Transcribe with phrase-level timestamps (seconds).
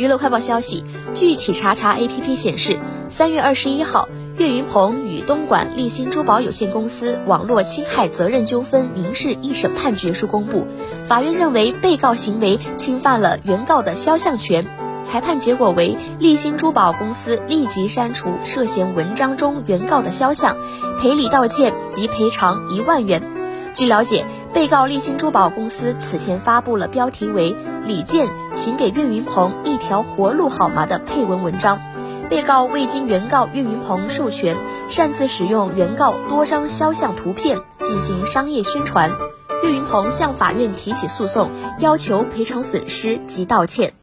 [0.00, 10.66] 娱乐快报消息，据企查查 APP 显示，三月二十一号，岳云鹏与东莞立新珠宝有限公司网络侵害责任纠纷民事一审判决书公布，
[11.04, 14.64] 法院认为被告行为侵犯了原告的肖像权，
[15.04, 20.56] 裁判结果为立新珠宝公司立即删除涉嫌文章中原告的肖像，
[20.98, 23.22] 赔礼道歉及赔偿一万元。
[23.72, 27.54] 据了解，被告立新珠宝公司此前发布了标题为
[27.86, 31.80] “李健，请给岳云鹏一条活路好吗”的配文文章。
[32.28, 34.56] 被告未经原告岳云鹏授权，
[34.88, 39.10] 擅自使用原告多张肖像图片进行商业宣传。
[39.64, 41.50] 岳云鹏向法院提起诉讼，
[41.80, 43.94] 要求赔偿损失及道歉。